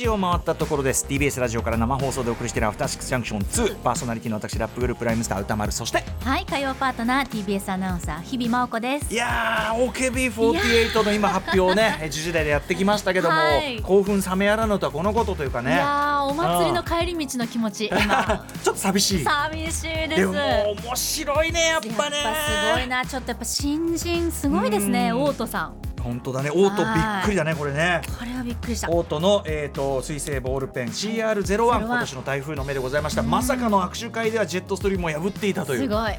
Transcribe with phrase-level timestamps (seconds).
[0.00, 1.06] 刻は今11時を回ったところです。
[1.06, 9.12] TBS ラジオから生放送でお送りしているアフターシックスジャンクション2パーソナリティの私ラップグループライムスター歌丸そしてはい火曜パートナー TBS アナウンサー日々真央子です。
[9.12, 13.80] いやー OKB48 の今発表ね10時台でやってきましたけども、はい。
[13.82, 19.24] 興奮冷めやらぬとはこのことというかいねやーお祭りの帰り道の気持ち今 ちょっと寂しい。
[19.24, 20.16] 寂しいです。
[20.16, 20.32] でも
[20.86, 22.18] 面白いねやっぱね。
[22.18, 23.04] やっぱすごいな。
[23.04, 25.22] ちょっとやっぱ新人すごいですねうん。
[25.22, 26.50] オートさん本当だね。
[26.50, 28.02] オートびっくりだねこれね。
[28.18, 28.90] これはびっくりした。
[28.90, 30.88] オートの、えー、と水星ボールペン。
[30.88, 33.22] CR01 今年の台風の目でございました。
[33.22, 35.80] まさかの握手会ではジェットストリームを破っていたという。
[35.80, 36.12] すごい。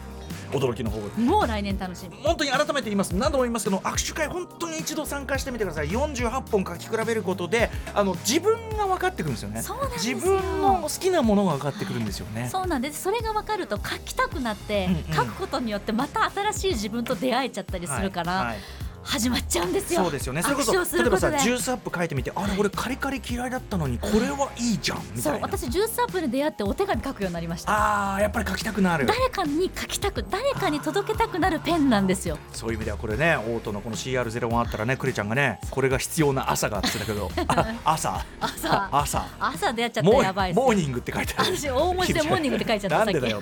[0.52, 1.21] 驚きの報告。
[1.21, 2.17] もう来年楽しみ。
[2.23, 3.16] 本当に改めて言います。
[3.16, 5.90] 何度も言いますけど握手会本当に一度参加してみてください。
[5.90, 9.62] 48本書き比べることであの自分が分かってくるんですよね。
[9.62, 10.16] そうなんですよ。
[10.16, 12.49] 自分の好きなものが分かってくるんですよね。
[12.51, 13.01] そうなんです。
[13.01, 15.16] それが分かると書きたくなって、うんうん。
[15.16, 18.57] 書くことによってまた新しい自分と出会えちゃったりするから、はいはい
[19.04, 20.04] 始まっちゃうんですよ。
[20.04, 20.41] そうですよね。
[20.41, 25.21] それこそ例えばさジュースアップ書いてみてあれ俺カリカリ嫌いだったのにこれはいいじゃんみたいな。
[25.24, 28.13] そう私ジュースアップで出会ってお手紙書くようになりました。
[28.13, 29.05] あーやっぱり書きたくなる。
[29.05, 32.38] 誰かに書きたく誰かに届けたくなるペンなんですよ。
[32.54, 37.32] そういう意味ではこれねオートのこの CR01 あったらねクリちゃんがねこれが必要な朝があって言ってたけど。
[37.48, 38.26] あ朝。
[38.40, 38.90] 朝。
[38.91, 39.26] 朝。
[39.40, 41.55] 朝出会っちゃったやばいモーニングって書いてある。
[41.57, 43.40] 私大文字でモーニングって書いちゃったなんでだよ。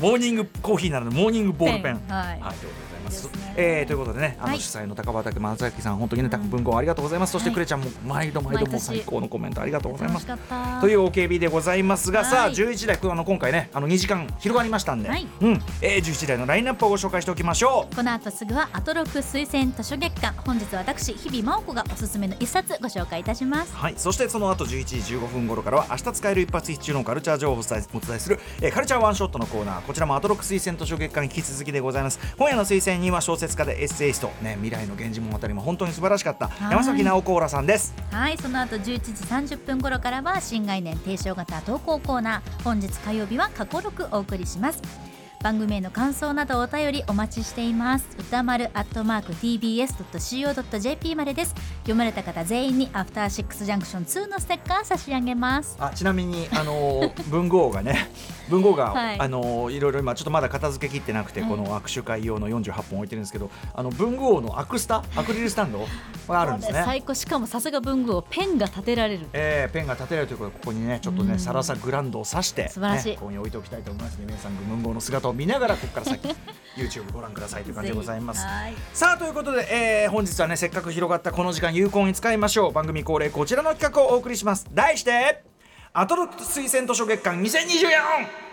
[0.00, 1.98] モーニングコーヒーなのでモーニングボールペン。
[1.98, 4.60] ペンはいということでございますえーということでねあのはい。
[4.60, 7.32] 主催の高畑正明さん本当にね文豪ありがとうございます。
[7.32, 10.26] そしてはいクレちゃんも毎度毎度も最高のコメントありがとうございます。
[10.26, 15.26] という OKB でございますが、さあはい11台あの今回ねあの2時間広がりましたんで、はい。
[15.40, 15.62] うん。
[15.80, 17.94] えー、11台のラインナップをご紹介しておきましょう。
[17.96, 20.32] この後すぐはアトロク推薦図書月間。
[20.44, 23.74] 本日は私日々真央子がおすすめの一冊ご紹介いたします。
[23.74, 29.82] はい、そしてその後11時15分頃からは明日使える一発必中のカルチャー情報をお伝えする、えーカルチャーワンショットのコーナー。
[29.82, 32.18] こちらもアトロック推薦図書月間に引き続きでございます。
[32.36, 36.48] 今夜の推薦人は小説家でエッセイスト、ね、未来の源氏物語も本当に素晴らしかった。
[36.48, 36.70] はい。
[36.72, 37.94] 山崎直子らさんです。
[38.10, 42.62] はいその後11時30分頃からは新概念提唱型投稿コーナー。
[42.64, 44.82] 本日火曜日は過去録お送りします
[45.42, 48.08] 番組への感想などお便りお待ちしています。
[48.18, 51.54] 歌丸アットマーク tbs.co.jp までです。
[51.80, 55.76] 読まれた方全員にアフターシックスジャンクション2のステッカー差し上げます。
[55.78, 58.10] あちなみにあのー 文豪がね
[58.48, 59.20] 文豪が、はい。
[59.20, 61.50] あのーいろいろ今ちょっとまだ片付けきってなくて、はい。
[61.50, 65.04] この握手会用の48本置いてるんですけどあの文豪のアクスタ？
[65.16, 65.86] アクリルスタンド？
[66.28, 66.82] があるんですね。
[66.84, 67.14] 最高。
[67.14, 69.26] しかもさすが文具をペンが立てられる。
[69.32, 71.28] えー、ペンが立てられるということでここにねちょっとうん。
[71.28, 73.14] ねサラサグランドを刺して、ね、素晴らしい。
[73.16, 74.56] ここに置いておきたいと思いますね皆さん。
[74.68, 76.28] 文豪の姿を見ながらここから先
[76.76, 78.46] YouTube ご覧くださいという感じでございます。
[78.92, 79.66] さあということで、
[80.04, 82.72] えー本日はねせっかく広がったこの時間有効に使いましょう。
[82.72, 84.66] 番組恒例こちらの企画をお送りします。
[84.72, 85.42] 題して
[85.92, 88.46] アトロック推薦図書月間2024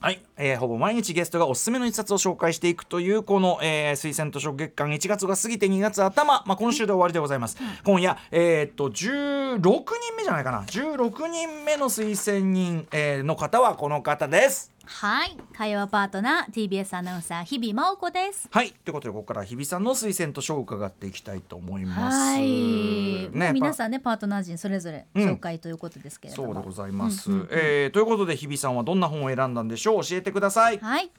[0.00, 10.64] はい、えーほぼ毎日ゲストがおすすめの一冊を紹介していくというこの、えー推薦図書月間1月が過ぎて2月頭、まあ、今週で終わりでございます、今夜、えーっと16人目じゃないかな。
[10.64, 15.36] 16人目の推薦人、えーの方はこの方ですはい。
[15.56, 18.48] 火曜パートナー TBS アナウンサー日々真央子です。
[18.50, 18.70] はい。
[18.70, 22.16] ということでここから日比さんの推薦図書を伺っていきたいと思います。
[22.16, 27.48] はい、もう皆んさんねパートナー陣それぞれうん紹介ということですけれども、そうでございます、うんうんうん。
[27.52, 30.02] えーということで日比さんはどんな本を選んだんでしょう？
[30.04, 30.78] 教えてください。
[30.78, 31.10] はい。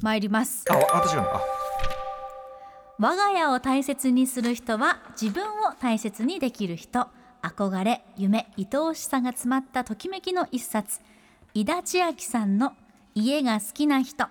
[0.00, 0.64] 参ります。
[0.70, 1.22] あ私が。
[1.22, 1.40] あ。
[2.98, 7.08] 我が家を大切にする人は自分を大切にできる人。
[7.42, 11.00] 憧れ夢愛おしさが詰まったときめきの一冊
[11.56, 12.74] 井田千秋さんの
[13.14, 14.24] 家が好きな人。
[14.24, 14.30] は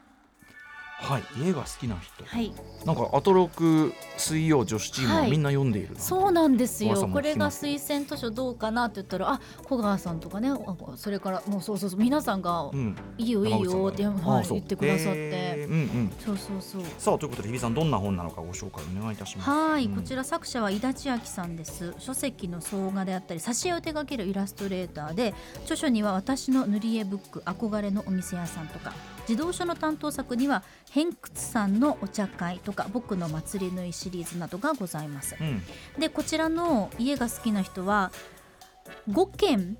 [1.17, 2.23] い家が好きな人。
[2.23, 2.53] はい。
[2.85, 5.31] なんかアトロク水曜女子チームははい。
[5.31, 7.07] みんな読んでいるな、そうなんですよ。
[7.07, 15.71] これが推薦図書どうかなって言ったらあ小川さんとかねあそれからもうそうそうそう皆さんがうん、いいよいいよって、はい、言ってくださって、えー。
[15.71, 16.13] うんうん。
[16.19, 16.81] そうそうそう。
[16.97, 19.49] さあということで日比さんどんな本なのかご紹介お願いいたします。
[19.49, 21.93] はい、うんこちら作者は井田千秋さんです。
[21.99, 28.93] 書籍の総画であったり挿絵を手掛けるイラストレーターで著書には私の塗り絵ブック憧れのお店屋さんとか
[29.25, 35.35] 児童書の担当作には偏屈さんのお茶会とか僕の祭り縫いシリーズなどがございます。
[35.39, 35.63] うん。
[35.99, 38.11] でこちらの家が好きな人は
[39.09, 39.77] 5件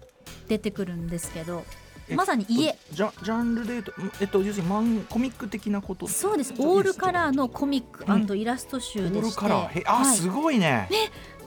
[0.47, 1.63] 出てくるんですけど
[2.07, 2.77] えまさに家。
[2.92, 3.83] ジャジャンルで
[4.21, 6.07] えっと要するにマンコミック的なこと？
[6.07, 6.53] そうです。
[6.57, 9.80] オールカラーのコミックイラスト集オールでして、カラー。
[9.80, 10.18] へあ、はい。
[10.18, 10.89] すごいね。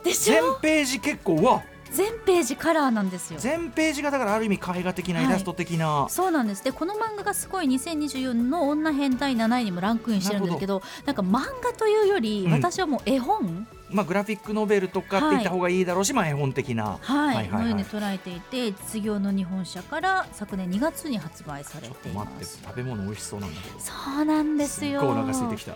[0.04, 1.62] でし全ょページ結構うわ
[1.93, 3.40] 全ページカラーなんですよ。
[3.40, 6.64] 全ページがだからある意味絵画的なイラスト的な、そうなんです。
[6.64, 12.52] でこの漫画がすごい2024の女編第7位にもランクインしてるんですけどなんか漫画というより、うん。
[12.52, 16.99] 私はもう絵本、まあグラフィックノベルとかって言った方がいいだろうし、まあ絵本的な。
[17.00, 17.37] はい。
[17.37, 17.62] はいはいはい。
[17.62, 23.81] のように捉えていて実業の日本社から昨年2月に発売されちょってとい待ってます食べ物美味しそうなんだけど。
[23.81, 23.93] そ
[24.23, 25.00] うなんですよ。
[25.00, 25.73] っごいお腹空いてきた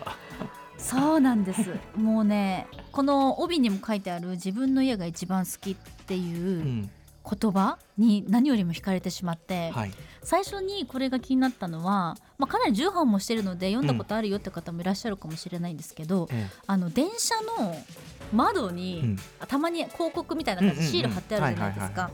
[0.77, 1.69] そうなんです。
[1.95, 5.75] もうねこの帯にも書いてある自分の家が一番好きっ
[6.05, 6.89] てういうん
[7.23, 9.91] 言葉に何よりも惹かれてしまって、はい。
[10.21, 17.75] 最初にこれが気になったのは、まあ、かなり重版もしてるので読んだことあるよって方もいらっしゃるかもしれないんですけど、えあの電車の
[18.33, 19.17] 窓に、うん。
[19.47, 22.11] たまに広告みたいな感じでシール貼ってあるじゃないですか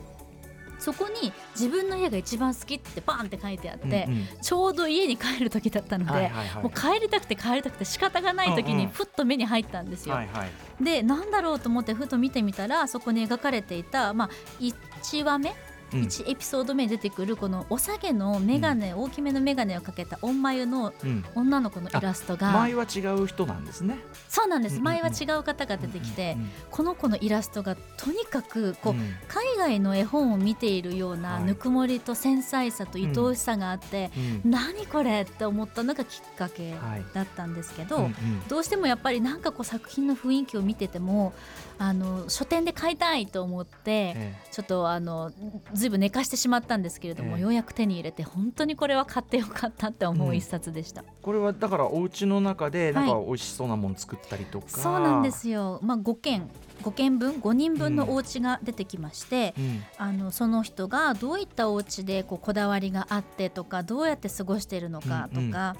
[0.80, 4.26] そこに自分の家が一番好きってバーンって書いてあって、うんうん。
[4.40, 6.62] ちょうど家に帰る時だったので、はいはいはい。
[6.62, 10.14] もう帰りたくて帰りたくて仕方がない時うんうんにふっと目に入ったんですよ。
[10.14, 10.84] はいはい。
[10.84, 14.30] でなんだろうと思ってふと見てみたらそこに描かれていた、まあ、
[14.60, 21.24] 1話目、うん1エピソード目に出てくるこのお下げの眼鏡、大きめの眼鏡をかけた御眉のうん。
[21.34, 23.98] 女の子のイラストが前は違う人なんですね。
[24.28, 24.80] そうなんです。
[24.80, 26.36] 前は違う方が出てきて、
[26.70, 29.00] この子のイラストがとにかくこう、うん。
[29.28, 31.44] 海外の絵本を見ているようなはい。
[31.44, 34.10] ぬくもりと繊細さと愛おしさがあって、
[34.44, 34.50] うん。
[34.50, 37.04] 何これって思ったのがきっかけはい。
[37.14, 38.10] だったんですけど、
[38.48, 41.32] どうしてもやっぱりなんかこう作品の雰囲気を見てても
[41.82, 45.32] あの書店で買いたいと思って、えちょっとあの
[45.72, 47.42] ずいぶん寝かしてしまったんですけれども、ええ。
[47.42, 50.36] ようやく手に入れて本当にこれは買ってよかったって思ううん。
[50.36, 56.50] 一冊でした、えこれはだからお家の中でなんかは美味しそうなもの作ったりとか、そうなんですよ、まあ、5件
[56.82, 59.82] 5件分？5人分のお家が出てきまして、うん。
[59.96, 65.76] あのその人がどういったお家でこうこだわりがあってとかどうやって過ごしているのかとか、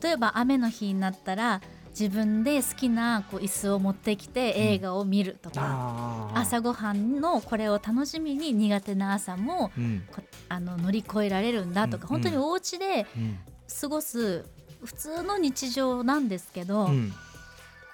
[0.00, 1.60] 例えば雨の日になったら
[1.90, 6.38] 自分で好きなこう椅子を持ってきて映画を見るとか、あー。
[6.40, 10.04] 朝ごはんのこれを楽しみに苦手な朝もうん。
[10.12, 12.08] こあの乗り越えられるんだとか、うん。
[12.08, 13.38] 本当にお家でうん。
[13.80, 14.44] 過ごす
[14.84, 17.12] 普通の日常なんですけど、うん。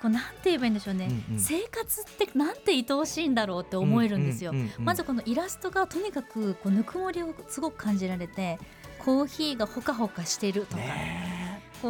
[0.01, 1.41] こうなんて言えばいいんでしょうね、うんうん。
[1.41, 4.51] 生活ってなんて愛おしいんだろうって思えるんですよ。
[4.53, 8.59] うううんまずこのイラストがとにかくこうぬくもりをすごく感じられて
[8.99, 11.36] コーヒーがほかほかしてるとか、ね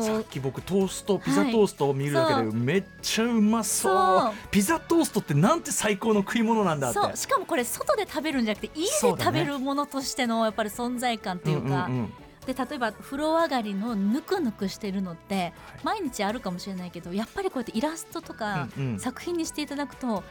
[0.03, 2.45] さっき僕トーストピザトーストを見るだけはい。
[2.47, 6.99] でめっちゃうまそう,、ピザトーストってなんて最高の食い物なんだって。
[6.99, 7.17] そう。
[7.17, 11.89] しかもこれ外で食べるんじゃなくて家で食べるものとしてのやっぱり存在感っていうか、
[12.47, 15.53] で例えば風呂上がりのぬくぬくしてるのって
[15.83, 18.69] 毎日あるかもしれないけどやっぱりこうやってイラストとか
[18.99, 20.23] 作品にしていただくとはい。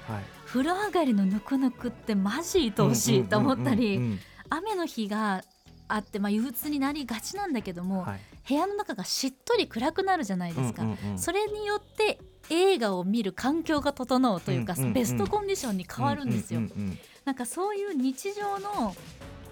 [0.45, 4.18] 風呂上がりのぬくぬくってマジ愛おしいと思ったり
[4.50, 5.44] 雨の日が
[5.87, 8.19] あって、まあ、憂鬱になりがちなんだけども、うんはい。
[8.47, 12.19] 部屋の中がしっとり暗くなるじゃないですか、うんうんうんそれによって
[12.51, 18.95] 映画を見る環境が整うというか、うんうんうんベストコンディションに変わるんですよ、うんうんなんかそういう日常の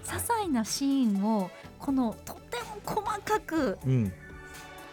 [0.04, 1.50] 些細なシーンを
[1.80, 4.12] このとても細かくうんうん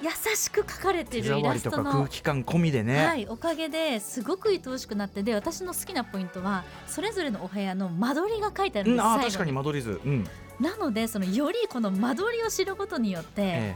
[0.02, 10.24] 優しく描かれて手るイ触りとかラストの空気感込みでね、はい、おかげですごく愛おしくなってで私の好きなポイントはそれぞれのお部屋の間取りが書いてあるんです、うん、あ確かに間取り図、うん。
[10.60, 13.76] なのでそのよりこの間取りを知ることによって、え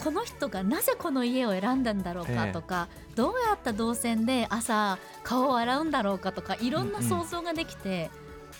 [0.00, 8.10] この人がなぜこの家を選んだんだろうかとか、どうやった動線で朝顔を洗うんだろうかとかいろんな想像ができて、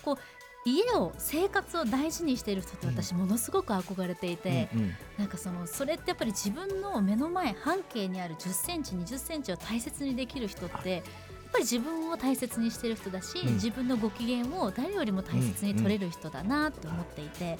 [0.03, 0.17] こう
[0.65, 4.95] 家を生活を大事にしている人って私ものすごく憧れていて、えうんうん。
[5.19, 11.03] なんかそのそれってやっぱり自分の目の前半径にある1 0センチ2 0センチを大切にできる人って、やっ
[11.53, 13.55] ぱり自分を大切にしてる人だし、うん。
[13.55, 17.57] 自分のご機嫌を誰よりも大切に取れる人だなと思っていて、はい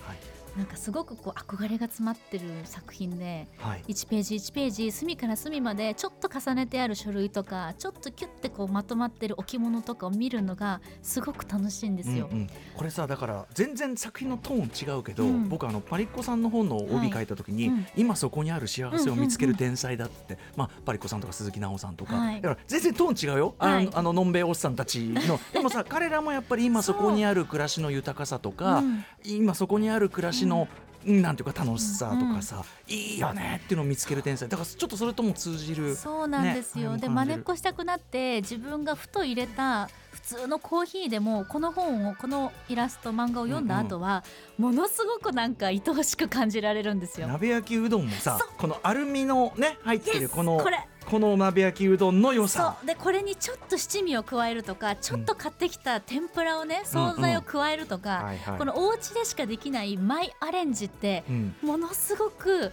[0.57, 3.49] なんかすごくこう憧れが詰まってる作品で。
[3.59, 3.85] はい。
[3.89, 12.29] 1ページ1ページ隅から隅までちょっと重ねてある書類とかちょっとキュッてこうまとまってる置物とかを見るのがすごく楽しいんですよ。
[12.31, 12.47] うんうん。
[12.77, 15.49] これさだから全然作品のトーン違うけど、うん。
[15.49, 17.87] 僕あのパリッコさんの本の帯書いた時に、はいうん。
[17.97, 22.41] 今そこにある幸せを見つける天才だって、まあ、パリッコさんとか鈴木奈緒さんとか、はい。
[22.41, 23.87] だから全然トーン違うよ、はい。
[23.87, 25.39] あのあののんべえおっさんたちの。
[25.53, 29.05] でもさ彼らもやっぱり今そこにある暮らしの豊かさとか、うん。
[29.25, 30.69] 今そこにある暮らしの、
[31.05, 34.49] なんていうか楽しさとかさ、いいよねっていうのを見つける天才。
[34.49, 37.35] だからちょっとそれとも通じるそうなんですよ、でねあれも感じる。
[37.35, 44.25] 真似っこしたくなって自分がふと入れた普通のコーヒーでもこの本をこのイラスト漫画を読んだ後は、
[44.59, 47.29] ものすごくなんか愛おしく感じられるんですよ。
[47.29, 50.63] 鍋焼きうどんもさこのアルミのね入ってるこの
[51.07, 52.77] この鍋焼きうどんの良さ。
[52.81, 52.87] そう。
[52.87, 58.59] でこれにちょっと七味を加えるとかちょっと買ってきた天ぷらをね惣菜を加えるとか、はいはい。
[58.59, 61.55] このお家でしかできないマイアレンジってうん。
[61.63, 62.73] ものすごく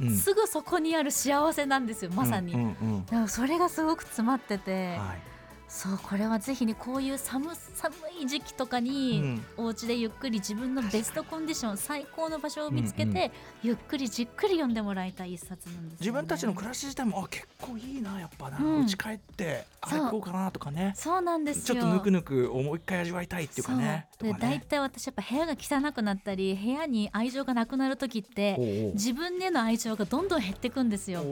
[0.00, 0.16] うん。
[0.16, 5.37] すぐそこにある幸せなんですよまさに、うんうんうんそれがすごく詰まってて、はい
[5.68, 9.64] そうこれはぜひねこういう寒寒い時期とかに、うん。
[9.64, 13.30] お家でゆっくり自分のベストコンディション最高の場所を見つけて、
[13.62, 18.58] ゆっくりじっくり読んでもらいたい一冊なんですよね、自分たちの暮らし自体もあ結構いいなやっぱな。
[18.58, 18.86] うん。
[18.86, 20.94] 家、帰ってあれそうかなとかね。
[20.96, 21.22] そう。
[21.22, 21.74] なんですよ。
[21.74, 24.06] ちょっとぬくぬくをもう一回味わいたいっていうかね。
[24.18, 24.62] 大とかね。
[24.68, 31.22] 体私やっぱ部屋が汚くなったり部屋に愛情がなくなる時って自分への愛情がどんどん減ってくんですよ。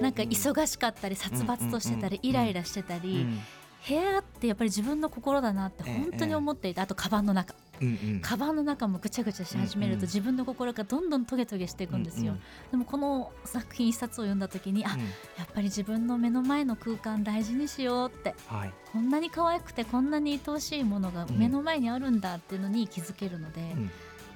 [0.00, 2.30] なんか忙しかったり殺伐としてたりうん。
[2.30, 3.40] イライラしてたりうん
[3.88, 7.54] 部屋ってやっぱり自分の心だなって本当に思っていてあとカバンの中。
[7.80, 8.20] うんうん。
[8.20, 12.32] カバンの中もぐちゃぐちゃし始めるうんうんと自分の心がどんどんトゲトゲしていくんですよ。
[12.32, 12.40] うん。
[12.72, 15.00] でもこの作品一冊を読んだ時にあうん。
[15.00, 15.06] や
[15.44, 18.34] っぱり自分の目の前の空間大事にしようって。
[18.48, 18.72] はい。
[18.92, 23.90] こんなに可愛くてこんなに愛おしいものが目の前にあるんだっていうのに気づけるので、うん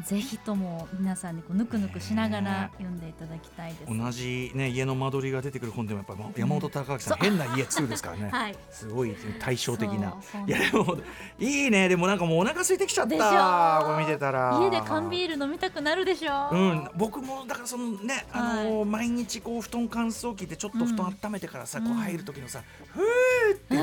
[0.06, 2.48] ぜひとも皆さんにこうぬくぬくしながね。
[2.50, 3.96] ら読んでいただきたいです。
[3.98, 10.14] 同じね家の間取りが出てくる本でもやっぱ山本隆明さん、変な家2ですからね、 はい、すごい対照的な。
[10.46, 10.96] いやでも
[11.38, 11.88] いいね。
[11.88, 14.58] でもなんかもうお腹空いてきちゃっでしょたこれ見てたら。
[14.60, 16.48] 家で缶ビール飲みたくなるでしょ。
[16.50, 16.56] う。
[16.56, 21.84] ん、僕もだからそのね、あのー毎日こう布団乾燥機でちょっと布団温めてからさ、うん。
[21.84, 23.76] こう入る時のさ、ふーって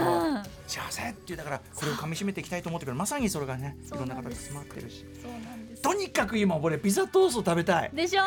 [0.68, 5.06] 幸せっていうだからこれを噛み締めていきたいと思ってくるまさにそれがねいろんな形詰まってるし。
[5.22, 5.82] そうなんです。
[5.82, 7.92] とにかく今俺ピザトースト食べたい。
[7.94, 8.22] でしょ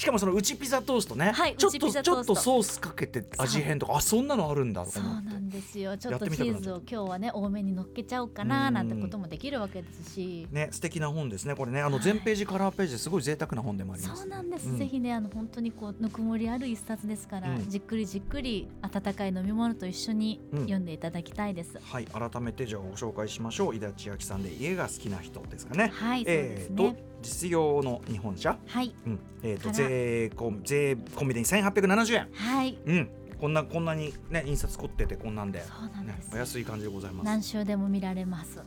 [0.00, 5.28] しかもそのうちピザトーストね、はいちょっとうちょっとソースかけて味変とかあそんなのあるんだとそうか思って。
[5.28, 5.98] なんですよ。
[5.98, 10.48] ちょっとチーズを今日はね多めに乗っけちゃおうかななんてこともできるわけですし。
[10.50, 11.82] ね素敵な本ですねこれね。
[11.82, 12.02] あのはい。
[12.02, 14.22] 全ページカラーページですごい贅沢な本でもあります。
[14.22, 14.78] そうなんです、うん。
[14.78, 17.68] ぜひねあの本当にこうぬくもりある一冊ですから、うん。
[17.68, 20.60] じっくりじっくり温かい飲み物と一緒にうん。
[20.60, 23.76] 読んでいただきたいです、はい改めてじゃあご紹介しましょう。
[23.76, 25.92] 井田千秋さんで家が好きな人ですかね。
[25.92, 28.94] はいそうでえー、とすね、実用の日本車、はい。
[29.06, 29.18] うん。
[29.42, 32.78] えー、と税込み税込みで1870円、はい。
[32.84, 33.10] うん、
[33.40, 37.24] こんなこんなにね印刷凝っててこんなんで、そうなんねで、す、お安い感じでございます。
[37.24, 38.60] 何週でも見られます。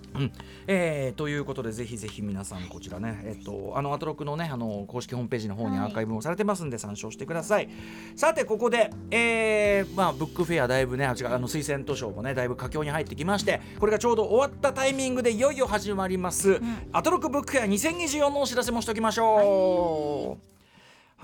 [0.68, 5.92] えーということでぜひぜひ皆さんこちらね、えっとあのアトロクのねあの公式ホームページの方にアはい。
[5.92, 7.70] ーカイブもされてますんで参照してください。
[8.16, 16.60] さてここで、えーまあブックフェアだいぶねあ違うあの推薦図書もねだいぶ佳境に入ってきましてこれがちょうど終わったタイミングでいよいよ始まります、
[16.92, 20.30] アトロクブックフェア2024のお知らせもしておきましょう。
[20.32, 20.53] はい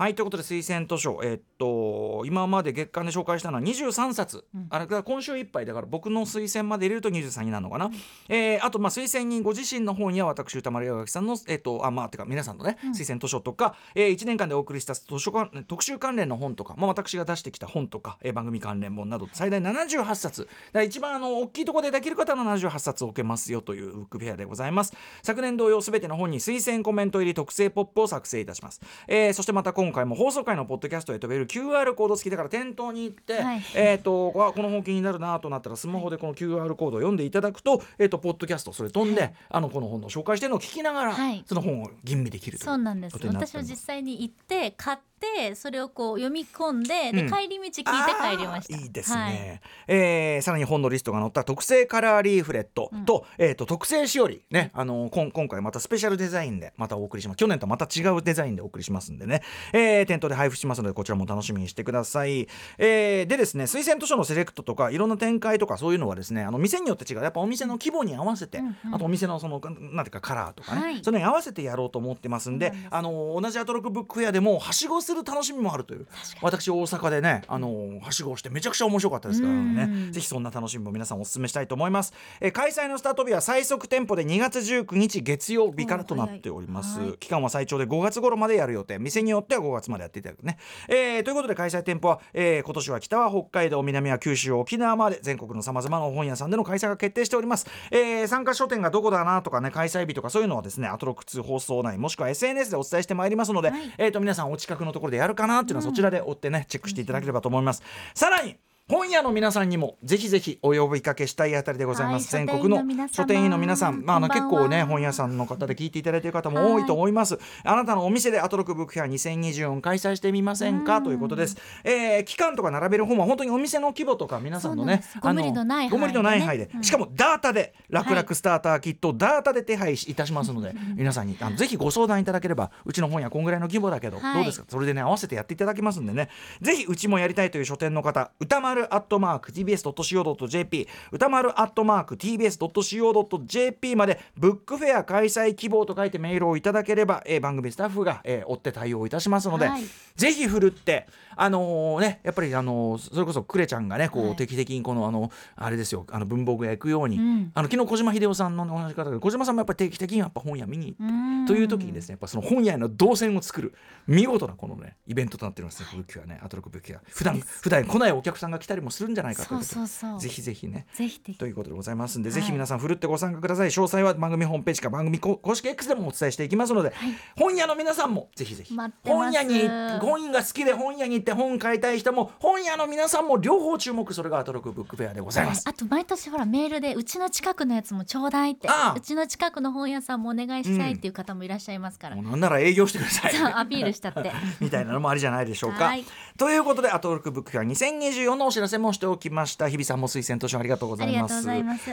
[0.00, 4.66] ということで推薦図書、えっと今まで月間で紹介したのは23冊、うん。
[4.70, 5.66] あれが今週いっぱい。
[5.66, 7.90] だから僕の推薦まで入れると23になるのかな、
[8.30, 12.90] えーあとまあ推薦人ご自身の方には私歌丸山垣さんの、えっとあまあてか皆さんのね、うん。
[12.92, 20.48] 推薦図書とか、え1年間でお送りした図書館特集関連の本とか、まあ、私が出してきた本とか、えー番組関連本など最大78冊。
[20.82, 24.94] 一番あの大きいところでできる方の78冊置けますよというブックフェアでございます。
[25.22, 33.62] 昨年同様すべての本に推薦コメント入り特製ポップを作成いたします、えーそしてまた今回も放送回のポッドキャストへ飛べる QR コード付きだから店頭に行って、はい。
[33.74, 39.34] えっ、とあこの本気になるなとなったらスマホでこの QR コードを読んでいただくと,、えー、とポッドキャストそれ飛んで、はい。
[39.50, 41.44] あのこの本の紹介してるのを聞きながら、はい。
[41.46, 43.16] その本を吟味できるというそうなんです。
[43.26, 47.30] 私は実際に行って買ってそれをこう読み込んでで、うん。
[47.30, 48.76] 帰り道聞いて帰りました。
[48.76, 49.32] いいですはい。
[49.32, 57.36] ね、えーさらに本のリストが載った特製カラーリーフレットと,、えー、と特製しおりね、あのこん今回またスペシャルデザインでまたお送りします。
[57.36, 59.42] 去年とまた違うデザインでお送りしますんでね、
[59.72, 67.22] えー店頭で配布しますのでこちらも楽しみにしてください、えーでですね推薦図書のセレクトとかいろんな展開とかそういうのはですねあの店によって違う。
[67.22, 68.94] やっぱお店の規模に合わせて、うんうん。
[68.94, 71.04] あとお店のそのなんていうかカラーとかね、はい。
[71.04, 76.06] それに合わせてやろうと思ってますんでんあの同じアトロクブックフェアでもはしごする楽しみもあるという。
[76.42, 79.82] 私大阪でねあのはしごをしてめちゃくちゃ面白かったですからね。
[79.82, 88.98] うんぜひそんな楽しみも皆さんお勧めしたいと思います、えー開催のスタート日は最速店舗で2月19日月曜日からとなっております、期間は最長で5月頃までやる予定。
[88.98, 90.58] 店によっては5月までやっていただくね、
[90.88, 103.80] えーということで開催店舗は、えー今年は北は北海道南は九州沖縄まで全国のさまざまな本屋さんでの開催が決定しております、えー参加書店がどこだなとかね開催日とかそういうのはですねアトロック2放送内もしくは SNS でお伝えしてまいりますので、はい。
[103.98, 107.82] えー、と皆さんお近くのところでやるかなっていうのはそちらで追ってねチェックしていただければと思います、
[108.14, 108.56] さらに
[108.90, 112.78] 本屋の皆さんにもぜひぜひお呼びかけしたいあたりでございます、はい全国の
[113.08, 121.02] 書書店員の皆さん、まあ、あの結構ね本屋さんの方で聞いていただいている方も多いと思います、あなたのお店でアトロックブックフェア2024開催してみませんか？
[121.02, 134.34] ということです、えー期間とか並べる本は本当にお店の規模とか皆さんのねご無理のない範囲でしかもダータで楽々はいスターターキットをダータで手配いたしますので、皆さんにあのぜひご相談いただければうちの本屋こんぐらいの規模だけど、はい。
[134.34, 134.66] どうですか？
[134.68, 136.28] それでね合わせてやっていただきますんでね。
[136.60, 149.82] ぜひうちもやりたいという書店の方歌丸丸アットマーク TBS.CO.JP 歌丸アットマーク TBS.CO.JP までブックフェア開催希望と書いてメールをいただければ、えー番組スタッフが、えー追って対応いたしますので、はい。
[150.16, 151.06] ぜひ振るって
[151.36, 154.36] あのーねやっぱりあのーそれこそクレちゃんがねこう、はい。
[154.36, 157.52] 定期的にこのあのあれですよあの文房具屋行くように、うん。
[157.54, 161.46] あの昨日小島秀夫さんのお話し方で小島さんもやっぱり定期的にやっぱ本屋見に行ってうん。
[161.46, 163.74] という時にですねやっぱその本屋への動線を作る
[164.06, 170.86] 見事なこのねイベントとなっておりますねブックねアトロクブック普段普段来ないお客さんが来たりもするんじゃないかということでそうそうぜひぜひね。
[170.94, 171.38] ぜひぜひ。
[171.38, 172.40] ということでございますんで、はい。
[172.40, 173.70] ぜひ皆さんふるってご参加ください。
[173.70, 177.14] 詳細は番組ホームページか番組こ公式 X でもお伝えしていきますので、はい。
[177.36, 178.74] 本屋の皆さんもぜひぜひ。
[179.04, 179.68] 本屋に
[180.00, 184.14] 本が好きで本屋に行って本買いたい人も本屋の皆さんも両方注目。
[184.14, 185.68] それがアトロクブックフェアでございます。
[185.68, 188.68] あと毎年ほらメールでうちの近くのやつもちょうだいって。
[188.68, 188.94] ああ。
[188.96, 193.34] うちの近くの本屋さんもお願いしたいっていう方もいらっしゃいますから、もうなんなら営業してください。
[193.34, 194.32] そうアピールしたって。
[194.60, 195.86] みたいなのもありじゃないでしょうか。
[195.86, 196.04] はい。
[196.36, 199.68] ということで、アトロックブックフェア2024のお知らせもしておきました。
[199.68, 201.46] 日比さんも推薦図書ありがとうございます。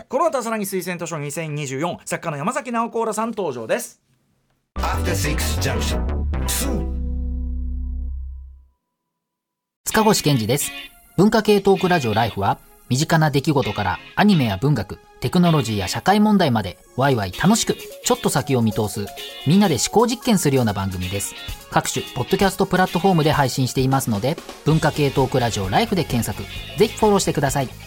[0.07, 4.01] この後はさらに推薦図書2024、作家の山崎直子らさん登場です。
[4.75, 6.05] After Six Junction.
[6.47, 6.97] 2.
[9.85, 10.71] 塚越健二です。
[11.17, 12.59] 文化系トークラジオライフは、
[12.89, 19.05] 身近な出来事からアニメや文学、テクノロジーや社会問題まで、ワイワイ楽しく、ちょっと先を見通す、
[19.45, 21.35] みんなで思考実験するような番組です。
[21.71, 26.43] 各種、ポッドキャストプラットフォームで配信していますので、文化系トークラジオライフで検索、
[26.77, 27.86] ぜひフォローしてください。